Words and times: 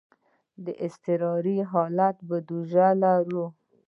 د 0.63 0.65
اضطراري 0.85 1.57
حالت 1.71 2.15
بودیجه 2.27 2.87
لرو؟ 3.01 3.45